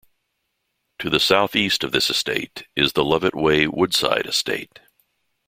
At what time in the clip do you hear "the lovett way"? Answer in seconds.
2.93-3.67